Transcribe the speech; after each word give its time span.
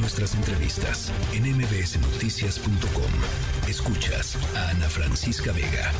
nuestras 0.00 0.34
entrevistas 0.34 1.12
en 1.32 1.44
mbsnoticias.com. 1.56 3.68
Escuchas 3.68 4.36
a 4.56 4.70
Ana 4.70 4.88
Francisca 4.88 5.52
Vega. 5.52 5.92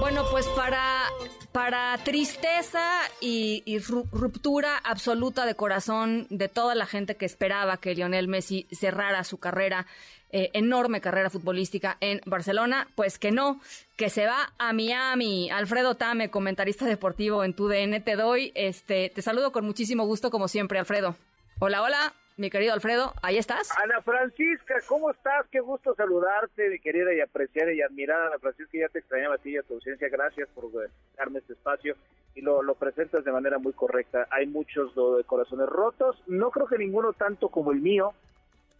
Bueno, 0.00 0.24
pues 0.30 0.46
para, 0.48 1.04
para 1.52 1.96
tristeza 2.04 3.02
y, 3.20 3.78
ruptura 3.78 4.78
absoluta 4.78 5.46
de 5.46 5.54
corazón 5.54 6.26
de 6.30 6.48
toda 6.48 6.74
la 6.74 6.86
gente 6.86 7.16
que 7.16 7.26
esperaba 7.26 7.76
que 7.76 7.94
Lionel 7.94 8.26
Messi 8.26 8.66
cerrara 8.72 9.22
su 9.22 9.38
carrera, 9.38 9.86
eh, 10.30 10.50
enorme 10.54 11.00
carrera 11.00 11.30
futbolística 11.30 11.98
en 12.00 12.20
Barcelona, 12.24 12.88
pues 12.94 13.18
que 13.18 13.30
no, 13.30 13.60
que 13.96 14.10
se 14.10 14.26
va 14.26 14.52
a 14.58 14.72
Miami. 14.72 15.50
Alfredo 15.50 15.94
Tame, 15.94 16.30
comentarista 16.30 16.86
deportivo 16.86 17.44
en 17.44 17.54
TUDN, 17.54 18.02
te 18.02 18.16
doy, 18.16 18.50
este, 18.54 19.10
te 19.10 19.22
saludo 19.22 19.52
con 19.52 19.64
muchísimo 19.64 20.04
gusto 20.04 20.30
como 20.30 20.48
siempre, 20.48 20.78
Alfredo. 20.78 21.14
Hola, 21.60 21.82
hola 21.82 22.14
mi 22.36 22.50
querido 22.50 22.72
Alfredo, 22.72 23.14
ahí 23.22 23.38
estás. 23.38 23.70
Ana 23.78 24.00
Francisca, 24.02 24.74
¿cómo 24.86 25.10
estás? 25.10 25.46
Qué 25.50 25.60
gusto 25.60 25.94
saludarte, 25.94 26.68
mi 26.70 26.78
querida 26.78 27.14
y 27.14 27.20
apreciar 27.20 27.72
y 27.72 27.82
admirar. 27.82 28.20
Ana 28.28 28.38
Francisca, 28.38 28.78
ya 28.78 28.88
te 28.88 29.00
extrañaba 29.00 29.36
a 29.36 29.38
ti 29.38 29.50
y 29.50 29.58
a 29.58 29.62
tu 29.62 29.74
ausencia. 29.74 30.08
Gracias 30.08 30.48
por 30.54 30.70
darme 31.16 31.40
este 31.40 31.52
espacio 31.52 31.96
y 32.34 32.40
lo, 32.40 32.62
lo 32.62 32.74
presentas 32.74 33.24
de 33.24 33.32
manera 33.32 33.58
muy 33.58 33.72
correcta. 33.72 34.26
Hay 34.30 34.46
muchos 34.46 34.94
de 34.94 35.24
corazones 35.24 35.68
rotos, 35.68 36.22
no 36.26 36.50
creo 36.50 36.66
que 36.66 36.78
ninguno 36.78 37.12
tanto 37.12 37.48
como 37.48 37.72
el 37.72 37.80
mío, 37.80 38.14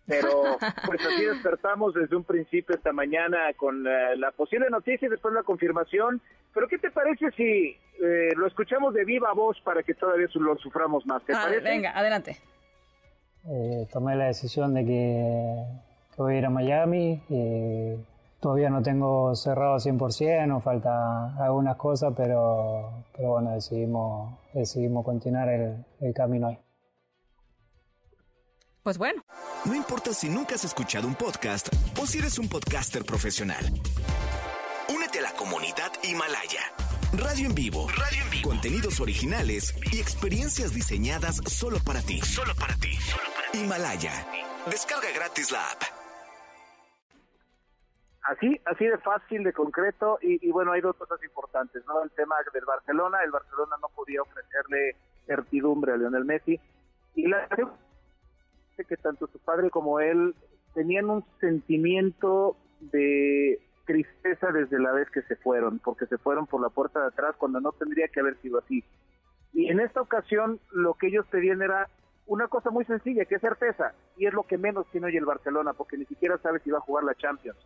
pero 0.07 0.57
pues 0.87 1.05
así 1.07 1.25
despertamos 1.25 1.95
desde 1.95 2.17
un 2.17 2.25
principio 2.25 2.75
esta 2.75 2.93
mañana 2.93 3.53
con 3.57 3.87
eh, 3.87 4.17
la 4.17 4.31
posible 4.33 4.69
noticia 4.71 5.07
y 5.07 5.11
después 5.11 5.35
la 5.35 5.43
confirmación. 5.43 6.21
Pero 6.55 6.69
¿qué 6.69 6.79
te 6.79 6.91
parece 6.91 7.31
si 7.33 7.79
eh, 8.03 8.35
lo 8.37 8.47
escuchamos 8.47 8.95
de 8.95 9.05
viva 9.05 9.33
voz 9.33 9.61
para 9.61 9.83
que 9.83 9.95
todavía 9.95 10.29
lo 10.35 10.57
suframos 10.57 11.07
más? 11.07 11.25
¿Te 11.25 11.35
ah, 11.35 11.43
parece? 11.45 11.63
Venga, 11.63 11.97
adelante. 11.97 12.39
Eh, 13.49 13.89
tomé 13.93 14.17
la 14.17 14.27
decisión 14.27 14.75
de 14.75 14.85
que, 14.85 15.65
voy 16.17 16.35
a 16.35 16.39
ir 16.39 16.47
a 16.47 16.51
Miami. 16.51 17.23
y 17.29 17.97
todavía 18.41 18.71
no 18.71 18.83
tengo 18.83 19.35
cerrado 19.37 19.77
100%, 19.77 20.47
nos 20.49 20.65
falta 20.65 21.37
algunas 21.37 21.77
cosas, 21.77 22.13
pero, 22.17 23.05
pero 23.17 23.31
bueno, 23.31 23.53
decidimos, 23.53 24.37
decidimos 24.53 25.05
continuar 25.05 25.49
el, 25.49 25.85
el 26.01 26.13
camino 26.13 26.49
ahí. 26.49 26.59
Pues 28.83 28.99
bueno. 28.99 29.23
No 29.65 29.77
importa 29.77 30.13
si 30.13 30.29
nunca 30.29 30.57
has 30.57 30.65
escuchado 30.65 31.07
un 31.07 31.15
podcast 31.15 31.69
o 32.01 32.05
si 32.05 32.19
eres 32.19 32.37
un 32.39 32.49
podcaster 32.49 33.05
profesional. 33.05 33.65
Únete 34.93 35.21
a 35.21 35.23
la 35.23 35.33
comunidad 35.35 35.93
Himalaya. 36.03 36.63
Radio 37.13 37.47
en 37.47 37.55
vivo. 37.55 37.87
Radio 37.89 38.25
en 38.25 38.31
vivo. 38.31 38.49
Contenidos 38.49 38.99
originales 38.99 39.75
y 39.93 40.01
experiencias 40.01 40.75
diseñadas 40.75 41.41
solo 41.47 41.79
para 41.85 42.01
ti. 42.03 42.21
Solo 42.23 42.55
para 42.57 42.75
ti. 42.77 42.91
Himalaya. 43.55 44.13
Descarga 44.67 45.09
gratis 45.15 45.53
la 45.53 45.59
app. 45.59 45.83
Así, 48.23 48.61
así 48.65 48.87
de 48.87 48.99
fácil, 48.99 49.43
de 49.43 49.53
concreto, 49.53 50.19
y, 50.23 50.51
bueno, 50.53 50.73
hay 50.73 50.81
dos 50.81 50.97
cosas 50.97 51.23
importantes, 51.25 51.85
¿no? 51.87 52.03
El 52.03 52.11
tema 52.13 52.37
del 52.55 52.65
Barcelona, 52.65 53.19
el 53.25 53.33
Barcelona 53.33 53.77
no 53.83 53.89
podía 53.89 54.23
ofrecerle 54.23 54.97
certidumbre 55.27 55.93
a 55.93 55.97
Lionel 55.97 56.25
Messi, 56.25 56.61
y 57.17 57.27
la 57.27 57.49
que 58.89 58.97
tanto 58.97 59.29
su 59.29 59.39
padre 59.39 59.71
como 59.71 60.01
él 60.01 60.35
tenían 60.75 61.09
un 61.09 61.25
sentimiento 61.41 62.57
de 62.81 63.61
tristeza 63.85 64.51
desde 64.51 64.79
la 64.81 64.93
vez 64.93 65.09
que 65.11 65.23
se 65.23 65.37
fueron, 65.37 65.79
porque 65.79 66.07
se 66.07 66.19
fueron 66.19 66.47
por 66.47 66.61
la 66.61 66.69
puerta 66.69 67.01
de 67.01 67.09
atrás 67.09 67.37
cuando 67.37 67.61
no 67.61 67.73
tendría 67.73 68.09
que 68.09 68.21
haber 68.21 68.41
sido 68.41 68.59
así. 68.59 68.83
Y 69.53 69.69
en 69.69 69.81
esta 69.81 70.01
ocasión 70.01 70.59
lo 70.73 70.95
que 70.95 71.09
ellos 71.09 71.27
pedían 71.27 71.63
era 71.63 71.89
una 72.27 72.49
cosa 72.49 72.71
muy 72.71 72.85
sencilla, 72.85 73.25
que 73.25 73.37
es 73.37 73.41
certeza, 73.41 73.93
y 74.17 74.27
es 74.27 74.33
lo 74.33 74.45
que 74.45 74.59
menos 74.59 74.87
tiene 74.91 75.09
hoy 75.09 75.17
el 75.17 75.25
Barcelona, 75.25 75.73
porque 75.73 75.97
ni 75.97 76.05
siquiera 76.07 76.39
sabe 76.39 76.61
si 76.61 76.71
va 76.71 76.79
a 76.79 76.83
jugar 76.83 77.05
la 77.05 77.15
Champions. 77.15 77.59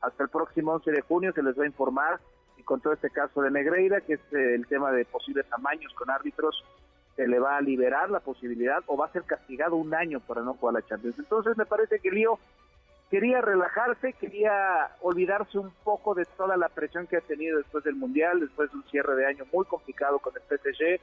Hasta 0.00 0.22
el 0.22 0.28
próximo 0.28 0.72
11 0.72 0.90
de 0.92 1.00
junio 1.02 1.32
se 1.32 1.42
les 1.42 1.58
va 1.58 1.64
a 1.64 1.66
informar, 1.66 2.20
y 2.56 2.62
con 2.62 2.80
todo 2.80 2.92
este 2.92 3.10
caso 3.10 3.42
de 3.42 3.50
Negreira, 3.50 4.00
que 4.00 4.14
es 4.14 4.20
eh, 4.32 4.54
el 4.54 4.66
tema 4.66 4.92
de 4.92 5.04
posibles 5.04 5.48
tamaños 5.48 5.92
con 5.94 6.10
árbitros, 6.10 6.64
se 7.16 7.26
le 7.28 7.38
va 7.38 7.56
a 7.56 7.60
liberar 7.60 8.10
la 8.10 8.20
posibilidad 8.20 8.82
o 8.86 8.96
va 8.96 9.06
a 9.06 9.12
ser 9.12 9.22
castigado 9.22 9.76
un 9.76 9.94
año 9.94 10.20
para 10.20 10.42
no 10.42 10.54
jugar 10.54 10.74
la 10.74 10.82
Champions. 10.82 11.18
Entonces 11.18 11.56
me 11.56 11.64
parece 11.64 12.00
que 12.00 12.10
Lío 12.10 12.38
quería 13.10 13.40
relajarse, 13.40 14.12
quería 14.14 14.90
olvidarse 15.00 15.58
un 15.58 15.70
poco 15.84 16.14
de 16.14 16.24
toda 16.24 16.56
la 16.56 16.68
presión 16.68 17.06
que 17.06 17.16
ha 17.16 17.20
tenido 17.20 17.58
después 17.58 17.84
del 17.84 17.94
Mundial, 17.94 18.40
después 18.40 18.70
de 18.70 18.78
un 18.78 18.84
cierre 18.84 19.14
de 19.14 19.26
año 19.26 19.44
muy 19.52 19.64
complicado 19.66 20.18
con 20.18 20.32
el 20.34 20.42
PSG, 20.42 21.00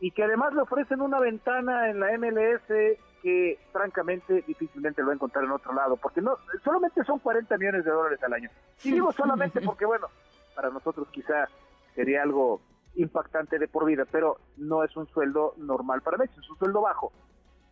y 0.00 0.10
que 0.12 0.24
además 0.24 0.54
le 0.54 0.62
ofrecen 0.62 1.00
una 1.02 1.20
ventana 1.20 1.90
en 1.90 2.00
la 2.00 2.16
MLS 2.18 2.98
que 3.22 3.58
francamente 3.70 4.42
difícilmente 4.46 5.02
lo 5.02 5.08
va 5.08 5.12
a 5.12 5.16
encontrar 5.16 5.44
en 5.44 5.50
otro 5.50 5.74
lado, 5.74 5.96
porque 5.96 6.22
no 6.22 6.38
solamente 6.64 7.04
son 7.04 7.18
40 7.18 7.56
millones 7.58 7.84
de 7.84 7.90
dólares 7.90 8.22
al 8.22 8.32
año. 8.32 8.50
Y 8.82 8.92
digo 8.92 9.12
solamente 9.16 9.60
porque, 9.60 9.84
bueno, 9.84 10.08
para 10.54 10.70
nosotros 10.70 11.06
quizá 11.10 11.48
sería 11.94 12.22
algo 12.22 12.62
impactante 12.94 13.58
de 13.58 13.68
por 13.68 13.84
vida, 13.84 14.04
pero 14.10 14.38
no 14.56 14.82
es 14.82 14.96
un 14.96 15.06
sueldo 15.08 15.54
normal 15.58 16.00
para 16.00 16.16
Messi, 16.16 16.40
es 16.40 16.50
un 16.50 16.58
sueldo 16.58 16.80
bajo. 16.80 17.12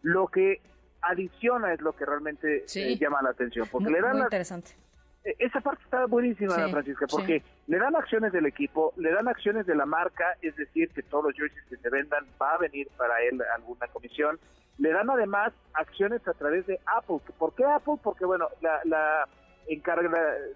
Lo 0.02 0.28
que 0.28 0.60
adiciona 1.00 1.72
es 1.72 1.80
lo 1.80 1.94
que 1.94 2.04
realmente 2.04 2.64
eh, 2.74 2.96
llama 2.98 3.22
la 3.22 3.30
atención, 3.30 3.66
porque 3.72 3.90
le 3.90 4.00
dan 4.00 4.18
interesante. 4.18 4.72
E, 5.28 5.36
esa 5.40 5.60
parte 5.60 5.82
está 5.84 6.06
buenísima, 6.06 6.54
Francisca, 6.68 7.06
porque 7.06 7.42
le 7.66 7.78
dan 7.78 7.94
acciones 7.94 8.32
del 8.32 8.46
equipo, 8.46 8.94
le 8.96 9.12
dan 9.12 9.28
acciones 9.28 9.66
de 9.66 9.74
la 9.74 9.84
marca, 9.84 10.24
es 10.40 10.56
decir, 10.56 10.88
que 10.88 11.02
todos 11.02 11.24
los 11.24 11.34
jerseys 11.34 11.66
que 11.68 11.76
se 11.76 11.90
vendan 11.90 12.24
va 12.40 12.54
a 12.54 12.58
venir 12.58 12.88
para 12.96 13.20
él 13.22 13.42
alguna 13.54 13.86
comisión. 13.88 14.38
Le 14.78 14.90
dan 14.90 15.10
además 15.10 15.52
acciones 15.74 16.26
a 16.26 16.32
través 16.32 16.66
de 16.66 16.80
Apple. 16.86 17.18
¿Por 17.36 17.54
qué 17.54 17.64
Apple? 17.64 17.96
Porque, 18.02 18.24
bueno, 18.24 18.48
la, 18.62 18.80
la, 18.84 19.28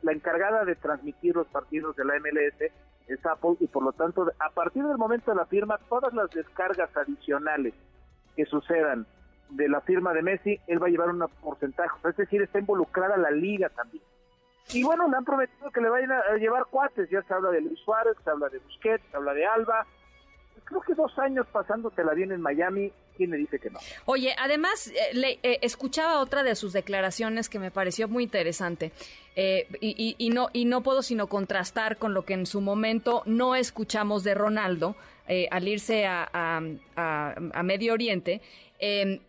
la 0.03 0.13
encargada 0.13 0.65
de 0.65 0.75
transmitir 0.77 1.35
los 1.35 1.49
partidos 1.49 1.95
de 1.97 2.05
la 2.07 2.15
MLS 2.19 2.73
es 3.09 3.27
Apple 3.27 3.57
y 3.61 3.67
por 3.67 3.83
lo 3.83 3.93
tanto, 3.93 4.31
a 4.39 4.51
partir 4.51 4.85
del 4.85 4.97
momento 4.97 5.33
de 5.33 5.37
la 5.37 5.45
firma, 5.45 5.79
todas 5.89 6.15
las 6.15 6.31
descargas 6.31 6.97
adicionales 6.97 7.75
que 8.37 8.47
sucedan 8.47 9.07
de 9.51 9.69
la 9.69 9.83
firma 9.83 10.15
de 10.15 10.23
Messi, 10.23 10.61
él 10.67 10.83
va 10.83 10.87
a 10.87 10.91
llevar 10.91 11.11
un 11.11 11.27
porcentaje, 11.43 11.91
es 12.09 12.17
decir, 12.17 12.41
está 12.41 12.59
involucrada 12.59 13.19
la 13.19 13.31
liga 13.31 13.69
también. 13.69 14.03
Y 14.71 14.83
bueno, 14.83 15.09
le 15.09 15.17
han 15.17 15.25
prometido 15.25 15.71
que 15.71 15.81
le 15.81 15.89
vayan 15.91 16.13
a 16.13 16.37
llevar 16.37 16.67
cuates, 16.67 17.09
ya 17.11 17.23
se 17.23 17.35
habla 17.35 17.51
de 17.51 17.61
Luis 17.61 17.79
Suárez, 17.81 18.17
se 18.25 18.31
habla 18.31 18.49
de 18.49 18.59
Busquets, 18.59 19.05
se 19.11 19.17
habla 19.17 19.35
de 19.35 19.45
Alba. 19.45 19.87
Creo 20.65 20.81
que 20.81 20.95
dos 20.95 21.19
años 21.19 21.47
pasándotela 21.53 22.15
bien 22.15 22.33
en 22.33 22.41
Miami, 22.41 22.93
¿quién 23.17 23.31
le 23.31 23.37
dice 23.37 23.59
que 23.59 23.69
no? 23.69 23.79
Oye, 24.07 24.35
además, 24.39 24.89
eh, 24.89 25.15
le, 25.15 25.39
eh, 25.43 25.59
escuchaba 25.63 26.21
otra 26.21 26.43
de 26.43 26.55
sus 26.55 26.73
declaraciones 26.73 27.49
que 27.49 27.59
me 27.59 27.71
pareció 27.71 28.09
muy 28.09 28.23
interesante. 28.25 28.93
Eh, 29.35 29.67
y, 29.81 30.31
no, 30.31 30.49
y 30.53 30.65
no 30.67 30.83
puedo 30.83 31.03
sino 31.03 31.27
contrastar 31.27 31.97
con 31.97 32.15
lo 32.15 32.25
que 32.25 32.35
en 32.35 32.47
su 32.47 32.61
momento 32.61 33.23
no 33.27 33.55
escuchamos 33.55 34.25
de 34.25 34.35
Ronaldo 34.35 34.95
al 35.51 35.67
irse 35.69 36.05
a, 36.07 36.29
a 36.35 37.63
Medio 37.63 37.95
Oriente. 37.95 38.43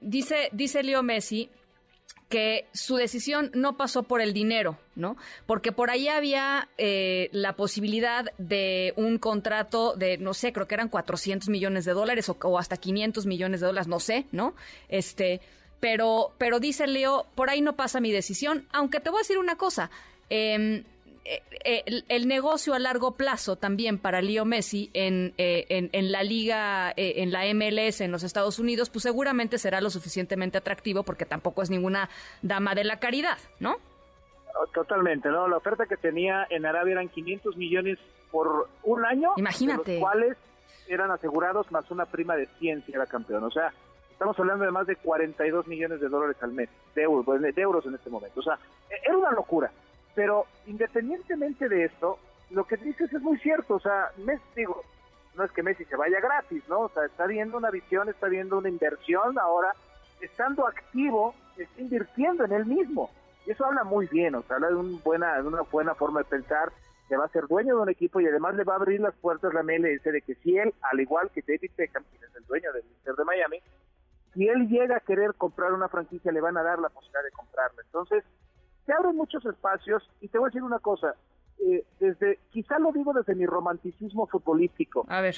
dice, 0.02 0.50
dice 0.52 0.84
Leo 0.84 1.04
Messi 1.04 1.50
que 2.34 2.66
su 2.74 2.96
decisión 2.96 3.52
no 3.54 3.78
pasó 3.78 4.02
por 4.02 4.20
el 4.20 4.34
dinero, 4.34 4.80
¿no? 4.96 5.18
Porque 5.46 5.72
por 5.72 5.92
ahí 5.92 6.08
había 6.08 6.68
eh, 6.80 7.30
la 7.32 7.56
posibilidad 7.56 8.26
de 8.40 8.92
un 8.98 9.20
contrato 9.20 9.94
de, 9.96 10.18
no 10.18 10.34
sé, 10.34 10.52
creo 10.52 10.68
que 10.68 10.74
eran 10.74 10.90
400 10.90 11.48
millones 11.50 11.86
de 11.86 11.92
dólares 11.92 12.28
o, 12.30 12.58
hasta 12.58 12.78
500 12.78 13.28
millones 13.28 13.62
de 13.62 13.68
dólares, 13.68 13.88
no 13.88 14.00
sé, 14.00 14.26
¿no? 14.32 14.56
Este, 14.90 15.42
pero, 15.80 16.34
pero 16.40 16.60
dice 16.60 16.88
Leo, 16.88 17.28
por 17.36 17.52
ahí 17.52 17.62
no 17.62 17.76
pasa 17.76 18.00
mi 18.00 18.12
decisión, 18.12 18.68
aunque 18.72 19.00
te 19.00 19.12
voy 19.12 19.20
a 19.20 19.22
decir 19.22 19.38
una 19.38 19.56
cosa, 19.56 19.92
eh, 20.32 20.86
el, 21.26 22.28
negocio 22.28 22.74
a 22.74 22.80
largo 22.80 23.16
plazo 23.16 23.56
también 23.56 23.98
para 23.98 24.22
Leo 24.22 24.46
Messi 24.46 24.90
en, 24.94 25.34
eh, 25.38 25.66
en, 25.92 26.12
la 26.12 26.24
liga, 26.24 26.92
eh, 26.92 27.16
en 27.18 27.32
la 27.32 27.46
MLS 27.54 28.02
en 28.02 28.12
los 28.12 28.24
Estados 28.24 28.60
Unidos, 28.60 28.90
pues 28.90 29.04
seguramente 29.04 29.58
será 29.58 29.82
lo 29.82 29.90
suficientemente 29.90 30.58
atractivo 30.58 31.04
porque 31.04 31.26
tampoco 31.26 31.62
es 31.62 31.70
ninguna 31.70 32.10
dama 32.42 32.76
de 32.76 32.84
la 32.84 33.00
caridad, 33.00 33.38
¿no? 33.60 33.78
Oh, 34.56 34.68
totalmente, 34.68 35.30
¿no? 35.30 35.48
La 35.48 35.58
oferta 35.58 35.86
que 35.86 35.98
tenía 35.98 36.46
en 36.50 36.66
Arabia 36.66 36.94
eran 36.94 37.10
500 37.10 37.58
millones 37.58 37.98
por 38.32 38.70
un 38.84 39.06
año, 39.06 39.32
Imagínate. 39.38 39.94
los 39.94 40.02
cuales 40.02 40.38
eran 40.88 41.12
asegurados 41.12 41.72
más 41.72 41.90
una 41.90 42.06
prima 42.06 42.36
de 42.36 42.48
100 42.60 42.86
si 42.86 42.92
era 42.94 43.06
campeón. 43.06 43.44
O 43.44 43.52
sea, 43.52 43.74
estamos 44.12 44.38
hablando 44.40 44.66
de 44.66 44.72
más 44.72 44.86
de 44.88 44.96
42 44.98 45.68
millones 45.68 46.02
de 46.02 46.10
dólares 46.10 46.38
al 46.42 46.52
mes, 46.52 46.70
de 46.96 47.04
euros, 47.04 47.26
de 47.42 47.62
euros 47.62 47.86
en 47.86 47.96
este 47.96 48.10
momento. 48.10 48.40
O 48.40 48.44
sea, 48.44 48.60
e-, 48.90 49.08
era 49.08 49.18
una 49.18 49.32
locura. 49.32 49.72
Pero 50.16 50.46
independientemente 50.68 51.68
de 51.68 51.86
esto, 51.86 52.20
lo 52.52 52.66
que 52.66 52.78
dices 52.78 53.12
es 53.12 53.22
muy 53.22 53.38
cierto. 53.40 53.76
O 53.76 53.80
sea, 53.80 54.10
Messi, 54.18 54.44
digo, 54.56 54.84
no 55.36 55.44
es 55.44 55.52
que 55.52 55.64
Messi 55.64 55.86
se 55.86 55.96
vaya 55.96 56.20
gratis, 56.20 56.64
¿no? 56.68 56.82
O 56.82 56.90
sea, 56.90 57.06
está 57.06 57.26
viendo 57.26 57.58
una 57.58 57.72
visión, 57.72 58.10
está 58.10 58.28
viendo 58.28 58.58
una 58.58 58.70
inversión 58.70 59.38
ahora, 59.40 59.74
estando 60.22 60.68
activo, 60.68 61.34
está 61.58 61.82
invirtiendo 61.82 62.46
en 62.46 62.54
él 62.54 62.66
mismo. 62.66 63.10
Y 63.46 63.52
eso 63.52 63.66
habla 63.66 63.84
muy 63.84 64.08
bien, 64.08 64.36
o 64.36 64.44
sea, 64.44 64.56
habla 64.56 64.70
de, 64.70 64.76
buena, 65.04 65.40
una 65.42 65.62
buena 65.64 65.96
forma 65.96 66.22
de 66.22 66.26
pensar, 66.26 66.72
que 67.10 67.18
va 67.18 67.26
a 67.26 67.30
ser 67.30 67.48
dueño 67.48 67.76
de 67.76 67.82
un 67.82 67.90
equipo 67.90 68.22
y 68.22 68.28
además 68.28 68.56
le 68.56 68.64
va 68.64 68.74
a 68.74 68.78
abrir 68.78 69.02
las 69.02 69.14
puertas 69.16 69.54
la 69.54 69.64
MLS 69.64 70.04
de 70.04 70.22
que 70.22 70.36
si 70.36 70.58
él, 70.58 70.74
al 70.82 71.00
igual 71.00 71.30
que 71.32 71.42
David 71.46 71.72
Beckham, 71.76 72.04
quien 72.10 72.24
es 72.24 72.36
el 72.36 72.46
dueño 72.46 72.72
del 72.72 72.86
Inter 72.86 73.16
de 73.16 73.26
Miami, 73.26 73.60
si 74.34 74.48
él 74.48 74.68
llega 74.68 74.98
a 74.98 75.02
querer 75.02 75.34
comprar 75.36 75.74
una 75.74 75.90
franquicia, 75.90 76.32
le 76.32 76.42
van 76.42 76.58
a 76.58 76.64
dar 76.64 76.80
la 76.80 76.90
posibilidad 76.90 77.24
de 77.24 77.32
comprarla. 77.32 77.82
Entonces, 77.84 78.24
se 78.86 78.94
abren 78.94 79.16
muchos 79.16 79.46
espacios 79.46 80.04
y 80.22 80.28
te 80.28 80.38
voy 80.38 80.48
a 80.48 80.50
decir 80.50 80.64
una 80.64 80.80
cosa, 80.80 81.16
eh, 81.60 81.86
desde, 82.00 82.40
quizá 82.52 82.80
lo 82.80 82.92
digo 82.92 83.14
desde 83.14 83.36
mi 83.36 83.46
romanticismo 83.46 84.28
futbolístico. 84.28 85.06
A 85.10 85.22
ver. 85.22 85.36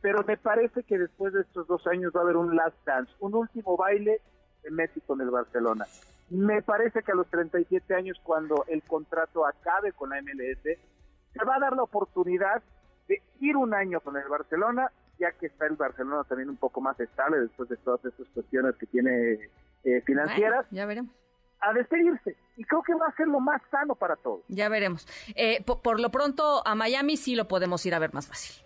Pero 0.00 0.24
me 0.24 0.36
parece 0.36 0.82
que 0.82 0.98
después 0.98 1.32
de 1.32 1.42
estos 1.42 1.66
dos 1.66 1.86
años 1.86 2.12
va 2.14 2.20
a 2.20 2.22
haber 2.24 2.36
un 2.36 2.56
last 2.56 2.76
dance, 2.86 3.12
un 3.20 3.34
último 3.34 3.76
baile 3.76 4.20
de 4.62 4.70
Messi 4.70 5.00
con 5.02 5.20
el 5.20 5.30
Barcelona. 5.30 5.86
Me 6.30 6.62
parece 6.62 7.02
que 7.02 7.12
a 7.12 7.14
los 7.14 7.26
37 7.28 7.94
años, 7.94 8.18
cuando 8.22 8.64
el 8.68 8.82
contrato 8.82 9.46
acabe 9.46 9.92
con 9.92 10.10
la 10.10 10.22
MLS, 10.22 10.62
se 10.62 11.44
va 11.44 11.56
a 11.56 11.60
dar 11.60 11.76
la 11.76 11.82
oportunidad 11.82 12.62
de 13.08 13.22
ir 13.40 13.56
un 13.56 13.74
año 13.74 14.00
con 14.00 14.16
el 14.16 14.26
Barcelona, 14.28 14.90
ya 15.18 15.32
que 15.32 15.46
está 15.46 15.66
el 15.66 15.76
Barcelona 15.76 16.24
también 16.24 16.48
un 16.48 16.56
poco 16.56 16.80
más 16.80 16.98
estable 16.98 17.40
después 17.40 17.68
de 17.68 17.76
todas 17.76 18.04
estas 18.04 18.26
cuestiones 18.28 18.74
que 18.76 18.86
tiene 18.86 19.38
eh, 19.84 20.00
financieras. 20.02 20.66
ya 20.70 20.86
veremos 20.86 21.19
a 21.60 21.72
despedirse. 21.72 22.36
Y 22.56 22.64
creo 22.64 22.82
que 22.82 22.94
va 22.94 23.06
a 23.06 23.16
ser 23.16 23.28
lo 23.28 23.40
más 23.40 23.62
sano 23.70 23.94
para 23.94 24.16
todos. 24.16 24.40
Ya 24.48 24.68
veremos. 24.68 25.06
Eh, 25.34 25.62
por, 25.64 26.00
lo 26.00 26.10
pronto, 26.10 26.66
a 26.66 26.74
Miami 26.74 27.16
sí 27.16 27.34
lo 27.34 27.48
podemos 27.48 27.84
ir 27.86 27.94
a 27.94 27.98
ver 27.98 28.12
más 28.12 28.26
fácil. 28.26 28.64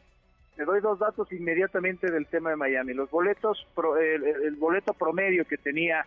Te 0.57 0.65
doy 0.65 0.81
dos 0.81 0.99
datos 0.99 1.31
inmediatamente 1.33 2.11
del 2.11 2.27
tema 2.27 2.51
de 2.51 2.57
Miami. 2.57 2.95
Los 2.95 3.11
boletos, 3.11 3.67
el, 4.01 4.55
boleto 4.57 4.95
promedio 4.95 5.45
que 5.45 5.59
tenía 5.59 6.07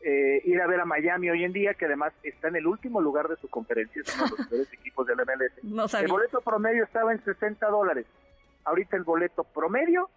eh, 0.00 0.40
ir 0.44 0.60
a 0.62 0.66
ver 0.66 0.80
a 0.80 0.86
Miami 0.86 1.28
hoy 1.28 1.44
en 1.44 1.52
día, 1.52 1.74
que 1.74 1.84
además 1.84 2.14
está 2.22 2.48
en 2.48 2.56
el 2.56 2.66
último 2.66 3.00
lugar 3.02 3.28
de 3.28 3.36
su 3.36 3.48
conferencia, 3.48 4.02
es 4.02 4.16
uno 4.16 4.24
de 4.24 4.30
los 4.30 4.38
mejores 4.50 4.72
equipos 4.72 5.06
del 5.06 5.18
MLS. 5.18 5.94
el 6.00 6.08
boleto 6.08 6.40
promedio 6.40 6.84
estaba 6.84 7.12
en 7.12 7.22
60 7.22 7.66
dólares. 7.68 8.06
Ahorita 8.64 8.96
el 8.96 9.04
boleto 9.04 9.44
promedio 9.44 10.08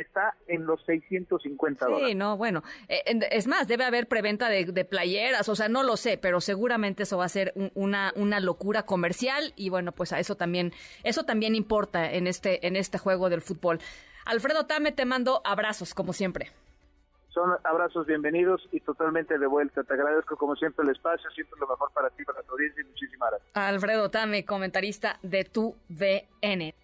está 0.00 0.34
en 0.46 0.66
los 0.66 0.84
650 0.84 1.86
dólares. 1.86 2.08
Sí, 2.08 2.14
no, 2.14 2.36
bueno, 2.36 2.62
eh, 2.88 3.02
es 3.30 3.46
más, 3.46 3.68
debe 3.68 3.84
haber 3.84 4.06
preventa 4.08 4.48
de, 4.48 4.84
playeras, 4.84 5.48
o 5.48 5.54
sea, 5.54 5.68
no 5.68 5.82
lo 5.82 5.96
sé, 5.96 6.18
pero 6.18 6.40
seguramente 6.40 7.04
eso 7.04 7.18
va 7.18 7.24
a 7.24 7.28
ser 7.28 7.52
una, 7.74 8.12
una 8.16 8.40
locura 8.40 8.84
comercial 8.84 9.52
y 9.56 9.70
bueno, 9.70 9.92
pues 9.92 10.12
a 10.12 10.18
eso 10.18 10.36
también, 10.36 10.72
eso 11.02 11.24
también 11.24 11.54
importa 11.54 12.12
en 12.12 12.26
este, 12.26 12.66
en 12.66 12.76
este 12.76 12.98
juego 12.98 13.30
del 13.30 13.40
fútbol. 13.40 13.78
Alfredo 14.24 14.66
Tame, 14.66 14.92
te 14.92 15.04
mando 15.04 15.42
abrazos, 15.44 15.94
como 15.94 16.12
siempre. 16.12 16.50
Son 17.34 17.50
abrazos 17.64 18.06
bienvenidos 18.06 18.66
y 18.70 18.78
totalmente 18.80 19.38
de 19.38 19.46
vuelta. 19.48 19.82
Te 19.82 19.94
agradezco 19.94 20.36
como 20.36 20.54
siempre 20.54 20.84
el 20.84 20.92
espacio, 20.92 21.28
siento 21.30 21.56
lo 21.56 21.66
mejor 21.66 21.90
para 21.92 22.08
ti, 22.10 22.24
para 22.24 22.42
tu 22.42 22.52
audiencia 22.52 22.80
y 22.82 22.86
muchísimas 22.86 23.30
gracias. 23.30 23.50
Alfredo 23.54 24.10
Tame, 24.10 24.44
comentarista 24.44 25.18
de 25.22 25.44
tu 25.44 25.74
VN. 25.88 26.74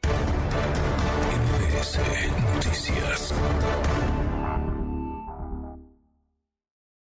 Noticias. 1.70 3.32